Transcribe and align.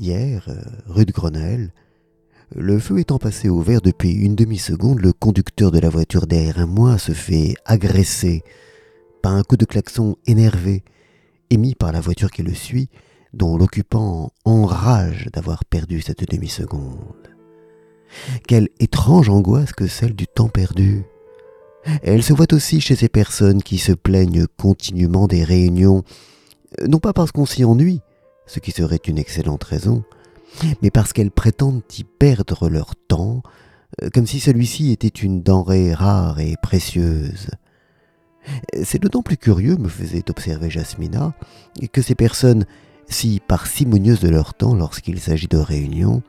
Hier, 0.00 0.46
euh, 0.48 0.54
rue 0.86 1.04
de 1.04 1.12
Grenelle, 1.12 1.74
le 2.56 2.78
feu 2.78 3.00
étant 3.00 3.18
passé 3.18 3.50
au 3.50 3.60
vert 3.60 3.82
depuis 3.82 4.12
une 4.12 4.34
demi-seconde, 4.34 5.00
le 5.00 5.12
conducteur 5.12 5.70
de 5.70 5.78
la 5.78 5.90
voiture 5.90 6.26
derrière 6.26 6.66
moi 6.66 6.96
se 6.96 7.12
fait 7.12 7.54
agresser 7.66 8.42
par 9.22 9.34
un 9.34 9.42
coup 9.42 9.58
de 9.58 9.66
klaxon 9.66 10.16
énervé 10.26 10.84
émis 11.50 11.74
par 11.74 11.92
la 11.92 12.00
voiture 12.00 12.30
qui 12.30 12.42
le 12.42 12.54
suit, 12.54 12.88
dont 13.34 13.58
l'occupant 13.58 14.32
enrage 14.46 15.28
d'avoir 15.34 15.66
perdu 15.66 16.00
cette 16.00 16.26
demi-seconde. 16.30 17.36
Quelle 18.48 18.70
étrange 18.80 19.28
angoisse 19.28 19.74
que 19.74 19.86
celle 19.86 20.14
du 20.14 20.26
temps 20.26 20.48
perdu. 20.48 21.04
Elle 22.02 22.22
se 22.22 22.32
voit 22.32 22.54
aussi 22.54 22.80
chez 22.80 22.96
ces 22.96 23.10
personnes 23.10 23.62
qui 23.62 23.76
se 23.76 23.92
plaignent 23.92 24.46
continuellement 24.56 25.26
des 25.26 25.44
réunions, 25.44 26.04
non 26.88 27.00
pas 27.00 27.12
parce 27.12 27.32
qu'on 27.32 27.44
s'y 27.44 27.64
ennuie, 27.64 28.00
ce 28.50 28.58
qui 28.58 28.72
serait 28.72 28.96
une 28.96 29.16
excellente 29.16 29.62
raison, 29.62 30.02
mais 30.82 30.90
parce 30.90 31.12
qu'elles 31.12 31.30
prétendent 31.30 31.82
y 31.96 32.02
perdre 32.02 32.68
leur 32.68 32.96
temps, 32.96 33.44
euh, 34.02 34.10
comme 34.12 34.26
si 34.26 34.40
celui-ci 34.40 34.90
était 34.90 35.06
une 35.06 35.40
denrée 35.40 35.94
rare 35.94 36.40
et 36.40 36.56
précieuse. 36.60 37.46
C'est 38.82 39.00
d'autant 39.00 39.22
plus 39.22 39.36
curieux, 39.36 39.76
me 39.76 39.88
faisait 39.88 40.28
observer 40.30 40.68
Jasmina, 40.68 41.32
que 41.92 42.02
ces 42.02 42.16
personnes, 42.16 42.66
si 43.06 43.40
parcimonieuses 43.46 44.20
de 44.20 44.30
leur 44.30 44.54
temps 44.54 44.74
lorsqu'il 44.74 45.20
s'agit 45.20 45.46
de 45.46 45.58
réunions, 45.58 46.22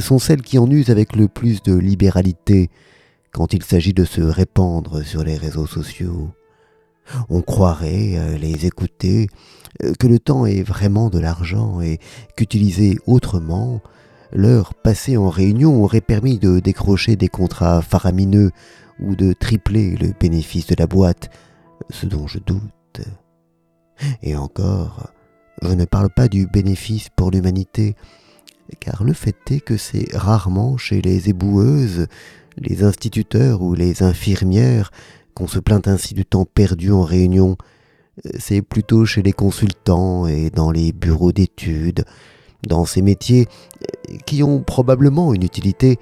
sont 0.00 0.18
celles 0.18 0.42
qui 0.42 0.58
en 0.58 0.68
usent 0.68 0.90
avec 0.90 1.14
le 1.14 1.28
plus 1.28 1.62
de 1.62 1.74
libéralité 1.74 2.70
quand 3.30 3.52
il 3.52 3.62
s'agit 3.62 3.92
de 3.92 4.04
se 4.04 4.22
répandre 4.22 5.04
sur 5.04 5.22
les 5.22 5.36
réseaux 5.36 5.66
sociaux. 5.68 6.32
On 7.28 7.42
croirait, 7.42 8.16
à 8.16 8.36
les 8.36 8.66
écouter, 8.66 9.28
que 9.98 10.06
le 10.06 10.18
temps 10.18 10.46
est 10.46 10.62
vraiment 10.62 11.10
de 11.10 11.18
l'argent 11.18 11.80
et 11.80 11.98
qu'utiliser 12.36 12.98
autrement, 13.06 13.80
l'heure 14.32 14.74
passée 14.74 15.16
en 15.16 15.28
réunion 15.28 15.82
aurait 15.82 16.00
permis 16.00 16.38
de 16.38 16.60
décrocher 16.60 17.16
des 17.16 17.28
contrats 17.28 17.82
faramineux 17.82 18.50
ou 19.00 19.14
de 19.14 19.32
tripler 19.32 19.96
le 19.96 20.12
bénéfice 20.18 20.66
de 20.66 20.76
la 20.78 20.86
boîte, 20.86 21.30
ce 21.90 22.06
dont 22.06 22.26
je 22.26 22.38
doute. 22.38 23.02
Et 24.22 24.36
encore, 24.36 25.10
je 25.62 25.72
ne 25.72 25.84
parle 25.84 26.10
pas 26.10 26.28
du 26.28 26.46
bénéfice 26.46 27.08
pour 27.14 27.30
l'humanité, 27.30 27.96
car 28.80 29.04
le 29.04 29.12
fait 29.12 29.36
est 29.50 29.60
que 29.60 29.76
c'est 29.76 30.08
rarement 30.14 30.76
chez 30.76 31.00
les 31.00 31.28
éboueuses, 31.28 32.06
les 32.58 32.84
instituteurs 32.84 33.62
ou 33.62 33.74
les 33.74 34.02
infirmières 34.02 34.90
qu'on 35.36 35.46
se 35.46 35.58
plaint 35.58 35.86
ainsi 35.86 36.14
du 36.14 36.24
temps 36.24 36.46
perdu 36.46 36.90
en 36.90 37.02
réunion, 37.02 37.56
c'est 38.38 38.62
plutôt 38.62 39.04
chez 39.04 39.22
les 39.22 39.34
consultants 39.34 40.26
et 40.26 40.48
dans 40.48 40.70
les 40.70 40.92
bureaux 40.92 41.32
d'études, 41.32 42.04
dans 42.66 42.86
ces 42.86 43.02
métiers 43.02 43.46
qui 44.24 44.42
ont 44.42 44.62
probablement 44.62 45.34
une 45.34 45.42
utilité, 45.42 45.98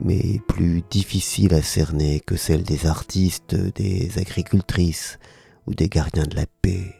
mais 0.00 0.40
plus 0.46 0.82
difficile 0.88 1.54
à 1.54 1.62
cerner 1.62 2.20
que 2.20 2.36
celle 2.36 2.62
des 2.62 2.86
artistes, 2.86 3.56
des 3.74 4.12
agricultrices 4.16 5.18
ou 5.66 5.74
des 5.74 5.88
gardiens 5.88 6.26
de 6.26 6.36
la 6.36 6.46
paix. 6.62 6.94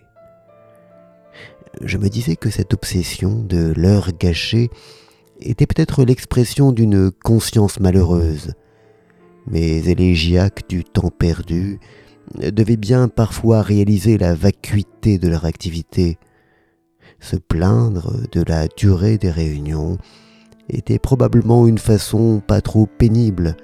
Je 1.82 1.96
me 1.96 2.08
disais 2.08 2.34
que 2.34 2.50
cette 2.50 2.74
obsession 2.74 3.40
de 3.40 3.72
l'heure 3.76 4.10
gâchée 4.18 4.68
était 5.40 5.66
peut-être 5.66 6.04
l'expression 6.04 6.72
d'une 6.72 7.12
conscience 7.12 7.78
malheureuse, 7.78 8.54
mais 9.50 9.78
élégiaques 9.88 10.68
du 10.68 10.84
temps 10.84 11.10
perdu 11.10 11.80
devaient 12.34 12.76
bien 12.76 13.08
parfois 13.08 13.62
réaliser 13.62 14.18
la 14.18 14.34
vacuité 14.34 15.18
de 15.18 15.28
leur 15.28 15.44
activité. 15.44 16.18
Se 17.20 17.36
plaindre 17.36 18.12
de 18.32 18.42
la 18.42 18.68
durée 18.68 19.18
des 19.18 19.30
réunions 19.30 19.98
était 20.68 20.98
probablement 20.98 21.66
une 21.66 21.78
façon 21.78 22.42
pas 22.46 22.60
trop 22.60 22.86
pénible 22.86 23.56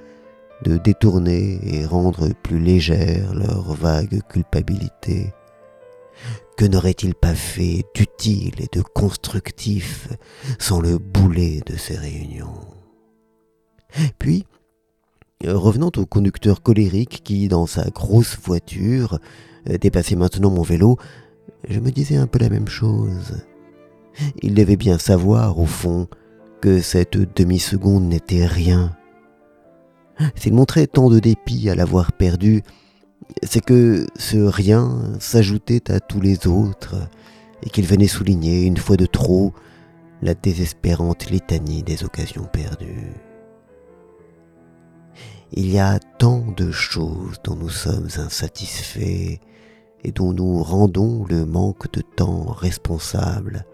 de 0.63 0.77
détourner 0.77 1.59
et 1.63 1.85
rendre 1.85 2.29
plus 2.43 2.59
légère 2.59 3.33
leur 3.35 3.73
vague 3.73 4.21
culpabilité. 4.27 5.33
Que 6.57 6.65
n'aurait-il 6.65 7.13
pas 7.13 7.35
fait 7.35 7.83
d'utile 7.93 8.55
et 8.59 8.69
de 8.71 8.81
constructif 8.81 10.07
sans 10.57 10.79
le 10.79 10.97
boulet 10.97 11.61
de 11.65 11.75
ces 11.75 11.97
réunions? 11.97 12.61
Puis, 14.17 14.45
revenant 15.47 15.91
au 15.97 16.05
conducteur 16.05 16.61
colérique 16.61 17.21
qui, 17.23 17.47
dans 17.47 17.65
sa 17.65 17.89
grosse 17.89 18.37
voiture, 18.41 19.19
dépassait 19.65 20.15
maintenant 20.15 20.51
mon 20.51 20.61
vélo, 20.61 20.97
je 21.67 21.79
me 21.79 21.91
disais 21.91 22.17
un 22.17 22.27
peu 22.27 22.39
la 22.39 22.49
même 22.49 22.67
chose. 22.67 23.43
Il 24.41 24.53
devait 24.53 24.77
bien 24.77 24.97
savoir, 24.97 25.59
au 25.59 25.65
fond, 25.65 26.07
que 26.61 26.79
cette 26.79 27.17
demi-seconde 27.35 28.05
n'était 28.05 28.45
rien. 28.45 28.95
S'il 30.35 30.53
montrait 30.53 30.87
tant 30.87 31.09
de 31.09 31.19
dépit 31.19 31.69
à 31.69 31.75
l'avoir 31.75 32.13
perdu, 32.13 32.63
c'est 33.43 33.63
que 33.63 34.07
ce 34.17 34.37
rien 34.37 35.01
s'ajoutait 35.19 35.91
à 35.91 35.99
tous 35.99 36.21
les 36.21 36.47
autres, 36.47 36.95
et 37.63 37.69
qu'il 37.69 37.85
venait 37.85 38.07
souligner 38.07 38.63
une 38.63 38.77
fois 38.77 38.97
de 38.97 39.05
trop 39.05 39.53
la 40.21 40.33
désespérante 40.33 41.29
litanie 41.29 41.83
des 41.83 42.03
occasions 42.03 42.45
perdues. 42.45 43.11
Il 45.51 45.69
y 45.69 45.79
a 45.79 45.99
tant 45.99 46.45
de 46.57 46.71
choses 46.71 47.37
dont 47.43 47.55
nous 47.55 47.69
sommes 47.69 48.09
insatisfaits 48.17 49.39
et 50.03 50.11
dont 50.11 50.33
nous 50.33 50.61
rendons 50.61 51.25
le 51.25 51.45
manque 51.45 51.91
de 51.93 52.01
temps 52.01 52.45
responsable, 52.45 53.65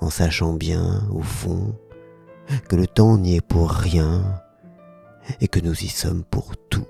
en 0.00 0.10
sachant 0.10 0.54
bien, 0.54 1.08
au 1.10 1.22
fond, 1.22 1.74
que 2.68 2.76
le 2.76 2.86
temps 2.86 3.18
n'y 3.18 3.36
est 3.36 3.46
pour 3.46 3.70
rien 3.70 4.42
et 5.40 5.48
que 5.48 5.60
nous 5.60 5.78
y 5.82 5.88
sommes 5.88 6.24
pour 6.24 6.56
tout. 6.68 6.86